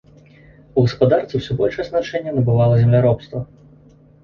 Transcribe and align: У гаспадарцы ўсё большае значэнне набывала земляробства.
У 0.67 0.79
гаспадарцы 0.85 1.33
ўсё 1.43 1.51
большае 1.61 1.87
значэнне 1.91 2.35
набывала 2.39 2.83
земляробства. 2.83 3.45